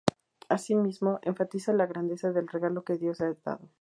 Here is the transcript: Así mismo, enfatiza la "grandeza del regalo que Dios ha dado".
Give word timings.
Así 0.49 0.73
mismo, 0.73 1.19
enfatiza 1.21 1.73
la 1.73 1.85
"grandeza 1.85 2.31
del 2.31 2.47
regalo 2.47 2.83
que 2.83 2.97
Dios 2.97 3.21
ha 3.21 3.35
dado". 3.45 3.69